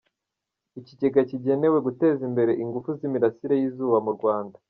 [0.79, 4.57] Ikigega kigenewe Guteza Imbere Ingufu z’Imirasire y’Izuba mu Rwanda.